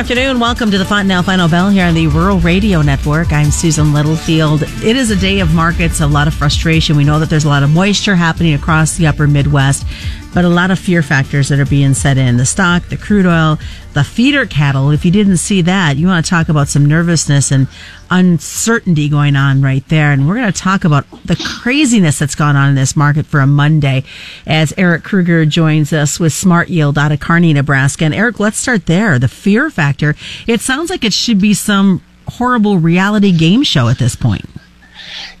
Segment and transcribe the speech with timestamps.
[0.00, 0.40] afternoon.
[0.40, 3.34] Welcome to the Fontanelle Final Bell here on the Rural Radio Network.
[3.34, 4.62] I'm Susan Littlefield.
[4.62, 6.96] It is a day of markets, a lot of frustration.
[6.96, 9.86] We know that there's a lot of moisture happening across the upper Midwest,
[10.32, 12.36] but a lot of fear factors that are being set in.
[12.36, 13.58] The stock, the crude oil,
[13.94, 14.90] the feeder cattle.
[14.90, 17.66] If you didn't see that, you want to talk about some nervousness and
[18.10, 20.12] uncertainty going on right there.
[20.12, 23.40] And we're going to talk about the craziness that's gone on in this market for
[23.40, 24.04] a Monday
[24.46, 28.04] as Eric Kruger joins us with Smart Yield out of Kearney, Nebraska.
[28.04, 29.18] And Eric, let's start there.
[29.18, 30.14] The fear factor.
[30.46, 34.44] It sounds like it should be some horrible reality game show at this point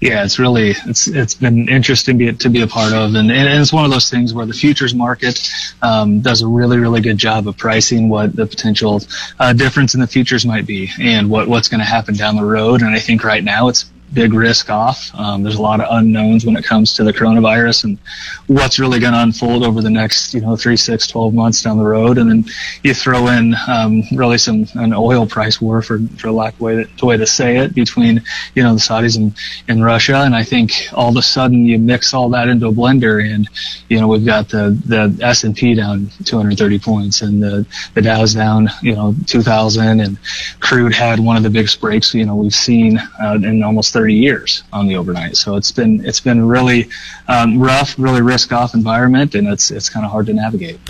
[0.00, 3.30] yeah, it's really it's it's been interesting to be, to be a part of, and,
[3.30, 5.50] and it's one of those things where the futures market
[5.82, 9.02] um, does a really really good job of pricing what the potential
[9.38, 12.44] uh, difference in the futures might be and what what's going to happen down the
[12.44, 12.82] road.
[12.82, 15.10] And I think right now it's big risk off.
[15.14, 17.98] Um, there's a lot of unknowns when it comes to the coronavirus and
[18.46, 21.78] what's really going to unfold over the next, you know, three, six, 12 months down
[21.78, 22.18] the road.
[22.18, 22.44] And then
[22.82, 26.84] you throw in um, really some an oil price war, for, for lack of way
[26.84, 28.22] to, way to say it, between,
[28.54, 29.34] you know, the Saudis and,
[29.68, 30.16] and Russia.
[30.16, 33.48] And I think all of a sudden you mix all that into a blender and,
[33.88, 38.68] you know, we've got the, the S&P down 230 points and the, the Dow's down,
[38.82, 40.18] you know, 2000 and
[40.60, 44.14] crude had one of the biggest breaks, you know, we've seen uh, in almost 30
[44.14, 45.36] years on the overnight.
[45.36, 46.88] So it's been it's been really
[47.28, 50.80] um, rough, really risk off environment, and it's it's kind of hard to navigate.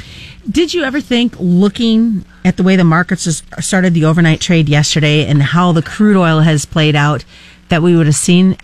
[0.48, 5.26] Did you ever think, looking at the way the markets started the overnight trade yesterday
[5.26, 7.24] and how the crude oil has played out,
[7.68, 8.56] that we would have seen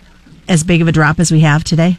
[0.47, 1.97] as big of a drop as we have today?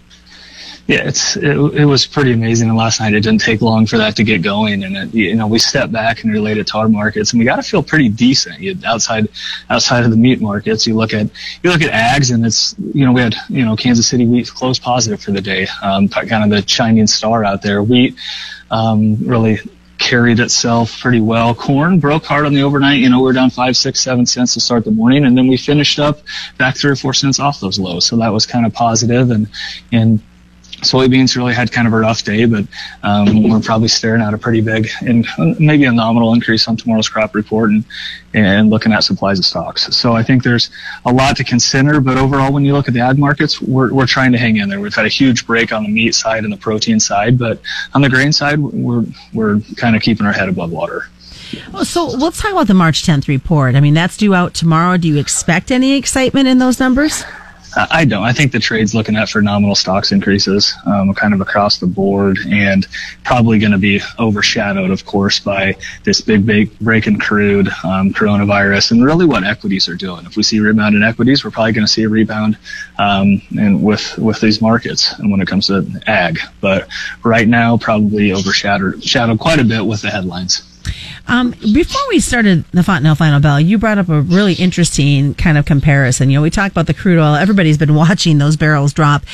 [0.88, 2.70] Yeah, it's it, it, was pretty amazing.
[2.70, 4.82] And last night it didn't take long for that to get going.
[4.84, 7.56] And it, you know, we stepped back and related to our markets, and we got
[7.56, 8.58] to feel pretty decent.
[8.58, 9.28] You, outside
[9.68, 11.28] outside of the meat markets, you look at
[11.62, 14.48] you look at ags, and it's you know we had you know Kansas City wheat
[14.48, 17.82] close positive for the day, um, kind of the shining star out there.
[17.82, 18.16] Wheat
[18.70, 19.60] um, really
[19.98, 21.54] carried itself pretty well.
[21.54, 23.00] Corn broke hard on the overnight.
[23.00, 25.48] You know, we we're down five, six, seven cents to start the morning, and then
[25.48, 26.22] we finished up
[26.56, 28.06] back three or four cents off those lows.
[28.06, 29.48] So that was kind of positive, and
[29.92, 30.20] and
[30.82, 32.64] soybeans really had kind of a rough day, but
[33.02, 35.26] um, we're probably staring at a pretty big and
[35.58, 37.84] maybe a nominal increase on tomorrow's crop report and,
[38.34, 39.96] and looking at supplies of stocks.
[39.96, 40.70] So I think there's
[41.04, 44.06] a lot to consider, but overall, when you look at the ag markets, we're, we're
[44.06, 44.80] trying to hang in there.
[44.80, 47.60] We've had a huge break on the meat side and the protein side, but
[47.94, 51.06] on the grain side, we're, we're kind of keeping our head above water.
[51.82, 53.74] So let's talk about the March 10th report.
[53.74, 54.98] I mean, that's due out tomorrow.
[54.98, 57.24] Do you expect any excitement in those numbers?
[57.90, 58.24] I don't.
[58.24, 61.86] I think the trade's looking at for nominal stocks increases, um, kind of across the
[61.86, 62.86] board, and
[63.24, 68.12] probably going to be overshadowed, of course, by this big, big break in crude, um,
[68.12, 70.26] coronavirus, and really what equities are doing.
[70.26, 72.58] If we see rebound in equities, we're probably going to see a rebound
[72.98, 76.40] um, and with with these markets, and when it comes to ag.
[76.60, 76.88] But
[77.22, 80.67] right now, probably overshadowed shadowed quite a bit with the headlines.
[81.26, 85.58] Um, before we started the Fontanelle Final Bell, you brought up a really interesting kind
[85.58, 86.30] of comparison.
[86.30, 87.34] You know, we talked about the crude oil.
[87.34, 89.24] Everybody's been watching those barrels drop.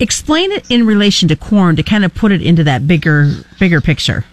[0.00, 3.80] Explain it in relation to corn to kind of put it into that bigger, bigger
[3.80, 4.24] picture.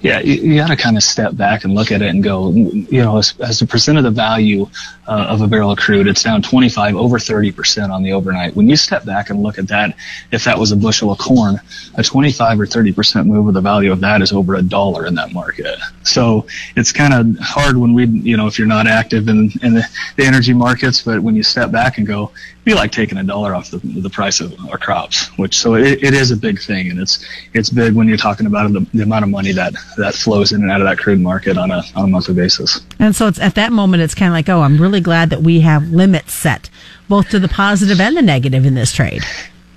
[0.00, 2.52] Yeah, you, you got to kind of step back and look at it and go,
[2.52, 4.66] you know, as, as a percent of the value
[5.06, 8.54] uh, of a barrel of crude, it's down 25, over 30% on the overnight.
[8.54, 9.96] When you step back and look at that,
[10.32, 11.60] if that was a bushel of corn,
[11.96, 15.14] a 25 or 30% move of the value of that is over a dollar in
[15.14, 15.78] that market.
[16.02, 16.46] So
[16.76, 19.88] it's kind of hard when we, you know, if you're not active in, in the,
[20.16, 22.30] the energy markets, but when you step back and go,
[22.64, 26.04] be like taking a dollar off the, the price of our crops, which so it,
[26.04, 26.90] it is a big thing.
[26.90, 27.24] And it's,
[27.54, 30.62] it's big when you're talking about the, the amount of money that, that flows in
[30.62, 32.80] and out of that crude market on a, on a monthly basis.
[32.98, 35.42] And so it's at that moment, it's kind of like, oh, I'm really glad that
[35.42, 36.70] we have limits set
[37.08, 39.22] both to the positive and the negative in this trade.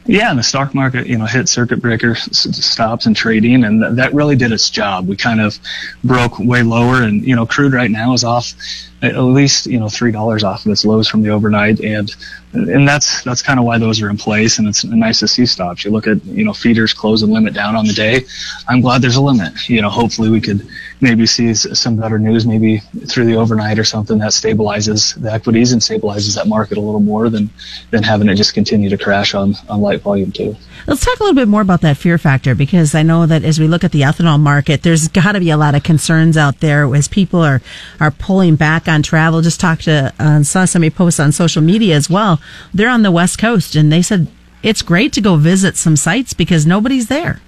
[0.05, 4.13] Yeah, and the stock market, you know, hit circuit breaker stops and trading, and that
[4.13, 5.07] really did its job.
[5.07, 5.59] We kind of
[6.03, 8.53] broke way lower, and you know, crude right now is off
[9.01, 12.13] at least you know three dollars off of its lows from the overnight, and
[12.53, 15.45] and that's that's kind of why those are in place, and it's nice to see
[15.45, 15.83] stops.
[15.83, 18.25] You look at you know feeders close and limit down on the day.
[18.67, 19.69] I'm glad there's a limit.
[19.69, 20.67] You know, hopefully we could
[20.99, 25.71] maybe see some better news maybe through the overnight or something that stabilizes the equities
[25.71, 27.49] and stabilizes that market a little more than
[27.89, 30.55] than having it just continue to crash on on light volume too.
[30.87, 33.59] Let's talk a little bit more about that fear factor because I know that as
[33.59, 36.59] we look at the ethanol market, there's got to be a lot of concerns out
[36.59, 37.61] there as people are
[37.99, 39.41] are pulling back on travel.
[39.41, 42.39] Just talked to uh, saw somebody post on social media as well.
[42.73, 44.27] They're on the west coast and they said
[44.63, 47.41] it's great to go visit some sites because nobody's there.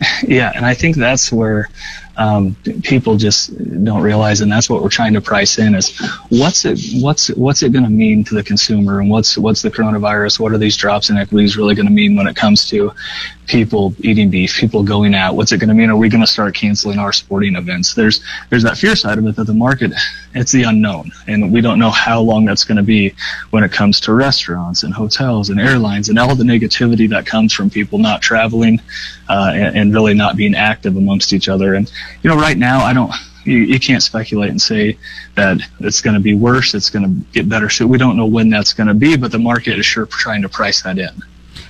[0.22, 1.68] Yeah, and I think that's where
[2.16, 5.96] um, people just don't realize, and that's what we're trying to price in: is
[6.28, 9.70] what's it, what's what's it going to mean to the consumer, and what's what's the
[9.70, 12.92] coronavirus, what are these drops in equities really going to mean when it comes to
[13.46, 15.36] people eating beef, people going out.
[15.36, 15.90] What's it going to mean?
[15.90, 17.94] Are we going to start canceling our sporting events?
[17.94, 18.20] There's
[18.50, 19.92] there's that fear side of it that the market,
[20.38, 23.14] it's the unknown, and we don't know how long that's going to be
[23.50, 27.52] when it comes to restaurants and hotels and airlines and all the negativity that comes
[27.52, 28.80] from people not traveling
[29.28, 31.74] uh, and, and really not being active amongst each other.
[31.74, 31.90] And
[32.22, 33.12] you know, right now, I don't
[33.44, 34.98] you, you can't speculate and say
[35.34, 37.68] that it's going to be worse, it's going to get better.
[37.68, 40.42] So we don't know when that's going to be, but the market is sure trying
[40.42, 41.10] to price that in.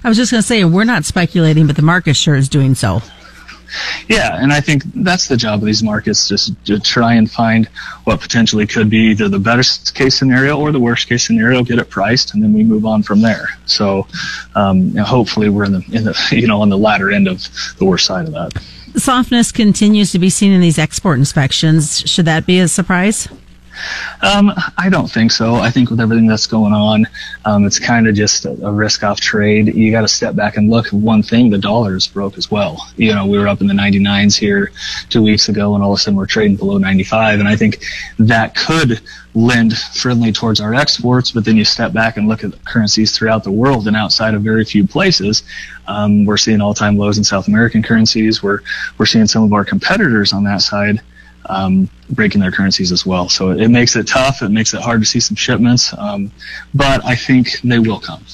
[0.05, 2.75] I was just going to say, we're not speculating, but the market sure is doing
[2.75, 3.01] so.
[4.09, 7.67] Yeah, and I think that's the job of these markets, just to try and find
[8.05, 11.79] what potentially could be either the best case scenario or the worst case scenario, get
[11.79, 13.49] it priced, and then we move on from there.
[13.67, 14.07] So,
[14.55, 17.47] um, hopefully, we're in the in the you know on the latter end of
[17.79, 18.53] the worst side of that.
[18.97, 22.09] Softness continues to be seen in these export inspections.
[22.09, 23.29] Should that be a surprise?
[24.23, 25.57] Um, I don't think so.
[25.57, 27.07] I think with everything that's going on,
[27.45, 29.75] um, it's kind of just a, a risk off trade.
[29.75, 30.89] You got to step back and look.
[30.89, 32.89] One thing, the dollar is broke as well.
[32.97, 34.73] You know, we were up in the 99s here
[35.09, 37.41] two weeks ago, and all of a sudden we're trading below 95.
[37.41, 37.85] And I think
[38.19, 39.01] that could
[39.35, 41.31] lend friendly towards our exports.
[41.31, 44.43] But then you step back and look at currencies throughout the world, and outside of
[44.43, 45.43] very few places,
[45.87, 48.43] um, we're seeing all-time lows in South American currencies.
[48.43, 48.61] We're
[48.99, 51.01] we're seeing some of our competitors on that side
[51.49, 53.29] um, breaking their currencies as well.
[53.29, 54.43] So it, makes it tough.
[54.43, 56.31] It makes it hard to see some shipments, um,
[56.75, 58.25] but I think they will come.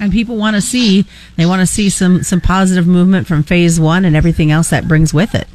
[0.00, 3.78] And people want to see they want to see some some positive movement from phase
[3.78, 5.46] one and everything else that brings with it.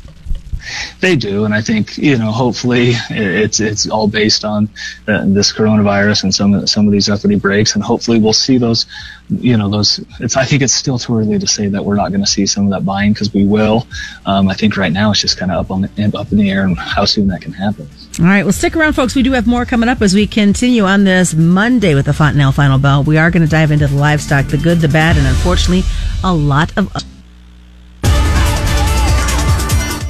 [0.99, 2.31] They do, and I think you know.
[2.31, 4.69] Hopefully, it's it's all based on
[5.07, 8.57] uh, this coronavirus and some of some of these equity breaks, and hopefully we'll see
[8.57, 8.85] those.
[9.29, 9.99] You know, those.
[10.19, 10.35] It's.
[10.35, 12.65] I think it's still too early to say that we're not going to see some
[12.65, 13.87] of that buying because we will.
[14.25, 16.49] Um, I think right now it's just kind of up on the, up in the
[16.49, 17.89] air and how soon that can happen.
[18.19, 19.15] All right, well, stick around, folks.
[19.15, 22.51] We do have more coming up as we continue on this Monday with the Fontanelle
[22.51, 23.03] Final Bell.
[23.03, 25.83] We are going to dive into the livestock, the good, the bad, and unfortunately,
[26.23, 26.91] a lot of.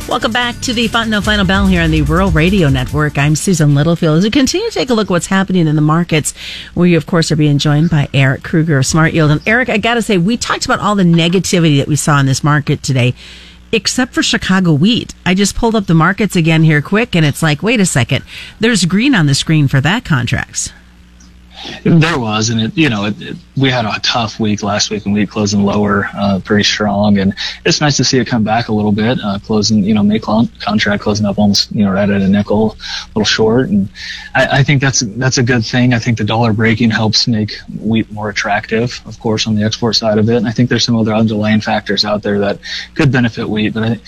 [0.08, 3.18] Welcome back to the Fontanelle Final Bell here on the Rural Radio Network.
[3.18, 4.20] I'm Susan Littlefield.
[4.20, 6.34] As we continue to take a look at what's happening in the markets,
[6.76, 9.32] we of course are being joined by Eric Kruger of Smart Yield.
[9.32, 12.22] And Eric, I got to say, we talked about all the negativity that we saw
[12.22, 13.16] in this market today,
[13.74, 15.14] except for Chicago wheat.
[15.26, 18.24] I just pulled up the markets again here quick, and it's like, wait a second,
[18.62, 20.72] there's green on the screen for that contracts.
[21.84, 25.06] There was, and it, you know, it, it, we had a tough week last week,
[25.06, 27.34] and we closing lower, uh, pretty strong, and
[27.66, 29.18] it's nice to see it come back a little bit.
[29.24, 32.78] Uh, closing, you know, May contract closing up almost, you know, right at a nickel,
[32.80, 33.90] a little short, and
[34.36, 35.94] I, I think that's that's a good thing.
[35.94, 39.96] I think the dollar breaking helps make wheat more attractive, of course, on the export
[39.96, 42.60] side of it, and I think there's some other underlying factors out there that
[42.94, 44.00] could benefit wheat, but I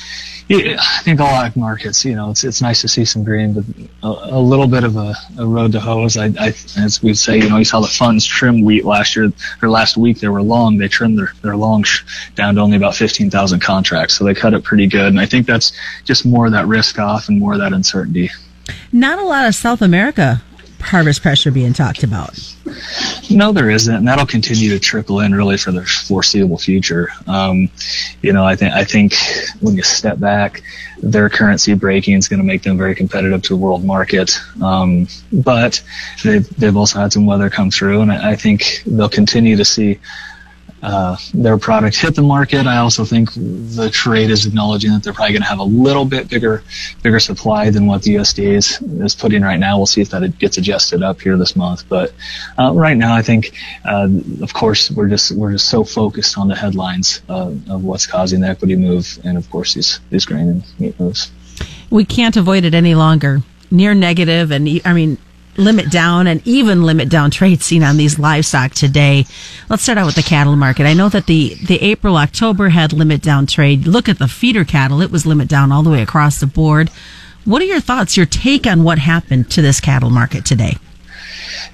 [0.51, 3.63] I think all ag markets, you know, it's it's nice to see some green, but
[4.01, 6.17] a, a little bit of a, a, road to hose.
[6.17, 6.47] I, I,
[6.77, 9.31] as we say, you know, you saw the funds trim wheat last year
[9.61, 10.19] or last week.
[10.19, 10.77] They were long.
[10.77, 11.85] They trimmed their their long
[12.33, 15.07] down to only about fifteen thousand contracts, so they cut it pretty good.
[15.07, 15.71] And I think that's
[16.03, 18.31] just more of that risk off and more of that uncertainty.
[18.91, 20.41] Not a lot of South America
[20.81, 22.37] harvest pressure being talked about.
[23.29, 27.09] No, there isn't, and that'll continue to trickle in really for the foreseeable future.
[27.27, 27.69] Um,
[28.21, 29.13] you know, I think I think
[29.59, 30.63] when you step back,
[31.01, 34.39] their currency breaking is going to make them very competitive to the world market.
[34.61, 35.83] Um, but
[36.23, 39.65] they've they've also had some weather come through, and I, I think they'll continue to
[39.65, 39.99] see
[40.81, 42.65] uh, their products hit the market.
[42.65, 46.05] I also think the trade is acknowledging that they're probably going to have a little
[46.05, 46.63] bit bigger,
[47.03, 49.77] bigger supply than what the USDA is, is putting right now.
[49.77, 51.87] We'll see if that gets adjusted up here this month.
[51.89, 52.13] But
[52.57, 53.53] uh, right now, I think,
[53.85, 54.07] uh,
[54.41, 58.47] of course, we're just we're just so focused on the headlines of what's causing the
[58.47, 61.31] equity move, and of course these these grain and meat moves.
[61.89, 63.41] We can't avoid it any longer.
[63.71, 65.17] Near negative, and I mean
[65.59, 69.25] limit down and even limit down trade seen on these livestock today.
[69.69, 70.85] Let's start out with the cattle market.
[70.85, 73.85] I know that the, the April, October had limit down trade.
[73.85, 75.01] Look at the feeder cattle.
[75.01, 76.89] It was limit down all the way across the board.
[77.45, 80.77] What are your thoughts, your take on what happened to this cattle market today?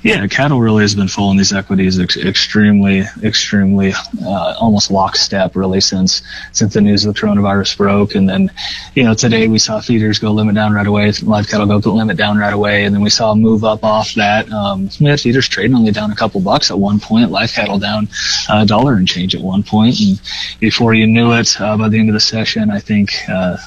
[0.04, 5.82] Yeah, cattle really has been following these equities ex- extremely, extremely, uh, almost lockstep really
[5.82, 8.16] since since the news of the coronavirus broke.
[8.16, 8.52] And then,
[8.94, 12.18] you know, today we saw feeders go limit down right away, live cattle go limit
[12.18, 14.52] down right away, and then we saw a move up off that.
[14.52, 17.80] Um, we had feeders trading only down a couple bucks at one point, live cattle
[17.80, 18.08] down
[18.50, 20.22] a dollar and change at one point, and
[20.60, 23.58] before you knew it, uh, by the end of the session, I think uh,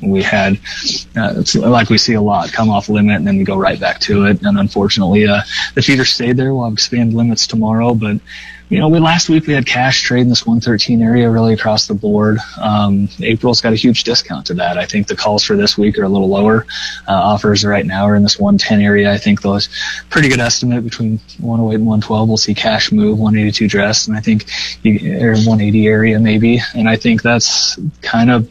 [0.00, 0.58] we had,
[1.16, 4.00] uh, like we see a lot, come off limit and then we go right back
[4.00, 4.42] to it.
[4.42, 6.54] And unfortunately, uh, the feeder stayed there.
[6.54, 8.20] We'll expand limits tomorrow, but
[8.70, 11.88] you know, we last week we had cash trade in this 113 area really across
[11.88, 12.38] the board.
[12.56, 14.78] Um, April's got a huge discount to that.
[14.78, 16.66] I think the calls for this week are a little lower.
[17.08, 19.12] Uh, offers right now are in this 110 area.
[19.12, 19.68] I think those
[20.08, 22.28] pretty good estimate between 108 and 112.
[22.28, 24.46] We'll see cash move 182 dress, and I think
[24.84, 26.60] you, or 180 area maybe.
[26.72, 28.48] And I think that's kind of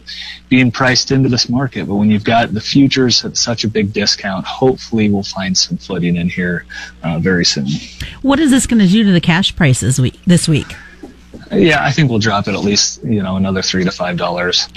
[0.50, 1.88] being priced into this market.
[1.88, 5.78] But when you've got the futures at such a big discount, hopefully we'll find some
[5.78, 6.66] footing in here
[7.04, 7.68] uh, very soon.
[8.22, 10.76] What is this going to do to the cash prices week, this week?
[11.52, 14.68] Yeah, I think we'll drop it at least, you know, another three to five dollars.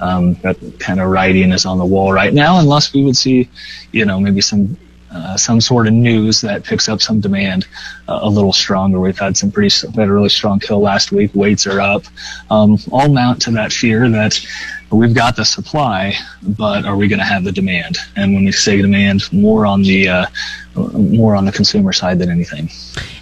[0.00, 3.48] Um, that kind of writing is on the wall right now, unless we would see,
[3.92, 4.76] you know, maybe some
[5.10, 7.66] uh, some sort of news that picks up some demand
[8.08, 8.98] uh, a little stronger.
[8.98, 11.30] We've had some pretty we had a really strong kill last week.
[11.34, 12.04] Weights are up.
[12.50, 14.44] Um, all mount to that fear that
[14.90, 17.98] we've got the supply, but are we going to have the demand?
[18.16, 20.26] And when we say demand, more on the uh,
[20.74, 22.68] more on the consumer side than anything.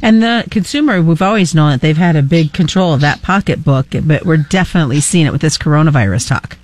[0.01, 3.89] And the consumer, we've always known that they've had a big control of that pocketbook,
[4.05, 6.57] but we're definitely seeing it with this coronavirus talk.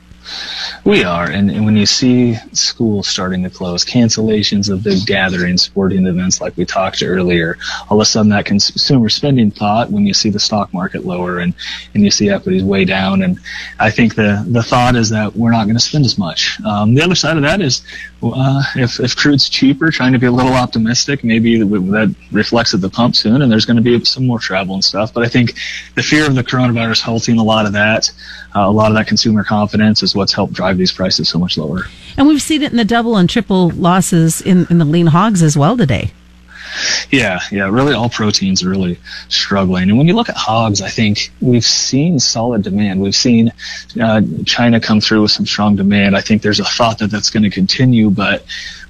[0.84, 5.62] We are, and, and, when you see schools starting to close, cancellations of big gatherings,
[5.62, 7.58] sporting events like we talked earlier,
[7.88, 11.38] all of a sudden that consumer spending thought when you see the stock market lower
[11.40, 11.54] and,
[11.94, 13.38] and you see equities way down, and
[13.78, 16.60] I think the, the thought is that we're not going to spend as much.
[16.62, 17.82] Um, the other side of that is
[18.22, 22.80] uh, if, if crude's cheaper, trying to be a little optimistic, maybe that reflects at
[22.80, 25.12] the pump soon, and there's going to be some more travel and stuff.
[25.12, 25.54] But I think
[25.94, 28.10] the fear of the coronavirus halting a lot of that,
[28.56, 31.56] uh, a lot of that consumer confidence is what's helped drive these prices so much
[31.56, 31.84] lower.
[32.16, 35.42] And we've seen it in the double and triple losses in, in the lean hogs
[35.42, 36.12] as well today.
[37.10, 38.98] Yeah, yeah, really all proteins are really
[39.28, 39.88] struggling.
[39.88, 43.00] And when you look at hogs, I think we've seen solid demand.
[43.00, 43.52] We've seen
[44.00, 46.16] uh, China come through with some strong demand.
[46.16, 48.44] I think there's a thought that that's going to continue, but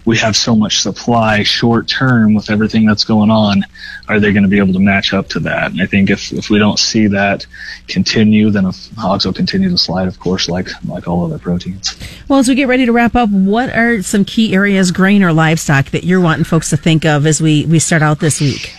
[0.04, 3.64] we have so much supply short term with everything that's going on.
[4.08, 5.72] Are they going to be able to match up to that?
[5.72, 7.46] And I think if, if we don't see that
[7.88, 11.96] continue, then hogs will continue to slide, of course, like like all other proteins.
[12.28, 15.32] Well, as we get ready to wrap up, what are some key areas, grain or
[15.32, 18.74] livestock, that you're wanting folks to think of as we, we start out this week?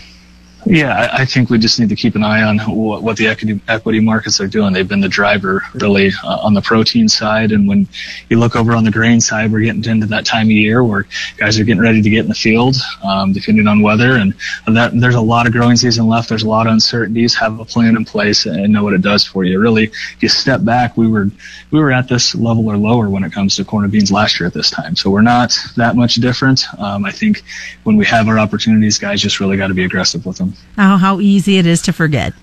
[0.65, 3.61] Yeah, I, think we just need to keep an eye on what, what the equity,
[3.69, 4.73] equity, markets are doing.
[4.73, 7.53] They've been the driver really uh, on the protein side.
[7.53, 7.87] And when
[8.29, 11.07] you look over on the grain side, we're getting into that time of year where
[11.37, 14.17] guys are getting ready to get in the field, um, depending on weather.
[14.17, 14.33] And
[14.67, 16.27] that there's a lot of growing season left.
[16.27, 17.35] There's a lot of uncertainties.
[17.35, 19.59] Have a plan in place and know what it does for you.
[19.59, 21.29] Really, if you step back, we were
[21.71, 24.39] we were at this level or lower when it comes to corn and beans last
[24.39, 24.95] year at this time.
[24.95, 26.65] So we're not that much different.
[26.77, 27.43] Um, I think
[27.83, 30.48] when we have our opportunities, guys just really got to be aggressive with them.
[30.77, 32.33] Oh, how easy it is to forget.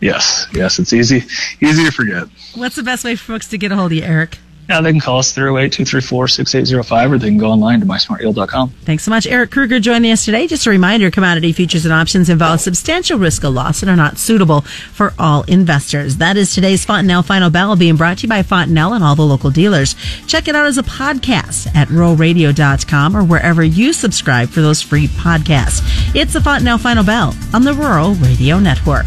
[0.00, 1.24] Yes, yes, it's easy,
[1.60, 2.28] easy to forget.
[2.54, 4.38] What's the best way for folks to get a hold of you, Eric?
[4.68, 8.68] Yeah, they can call us 308-234-6805 or they can go online to mysmartyield.com.
[8.84, 9.26] Thanks so much.
[9.26, 10.46] Eric Kruger joining us today.
[10.46, 14.18] Just a reminder, commodity futures and options involve substantial risk of loss and are not
[14.18, 16.18] suitable for all investors.
[16.18, 19.22] That is today's Fontanelle Final Bell being brought to you by Fontanelle and all the
[19.22, 19.94] local dealers.
[20.26, 25.08] Check it out as a podcast at ruralradio.com or wherever you subscribe for those free
[25.08, 25.80] podcasts.
[26.14, 29.06] It's the Fontanelle Final Bell on the Rural Radio Network.